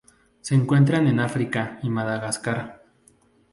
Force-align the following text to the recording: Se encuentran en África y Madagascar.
Se 0.39 0.55
encuentran 0.55 1.05
en 1.05 1.19
África 1.19 1.77
y 1.83 1.91
Madagascar. 1.91 2.81